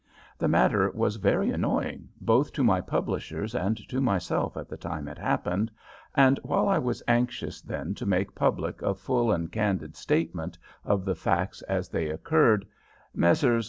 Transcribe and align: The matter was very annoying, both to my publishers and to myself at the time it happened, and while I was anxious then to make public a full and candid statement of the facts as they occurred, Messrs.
The 0.39 0.47
matter 0.47 0.89
was 0.89 1.17
very 1.17 1.51
annoying, 1.51 2.09
both 2.19 2.53
to 2.53 2.63
my 2.63 2.81
publishers 2.81 3.53
and 3.53 3.77
to 3.87 4.01
myself 4.01 4.57
at 4.57 4.67
the 4.67 4.75
time 4.75 5.07
it 5.07 5.19
happened, 5.19 5.69
and 6.15 6.39
while 6.41 6.67
I 6.67 6.79
was 6.79 7.03
anxious 7.07 7.61
then 7.61 7.93
to 7.93 8.07
make 8.07 8.33
public 8.33 8.81
a 8.81 8.95
full 8.95 9.31
and 9.31 9.51
candid 9.51 9.95
statement 9.95 10.57
of 10.83 11.05
the 11.05 11.13
facts 11.13 11.61
as 11.69 11.87
they 11.87 12.09
occurred, 12.09 12.65
Messrs. 13.13 13.59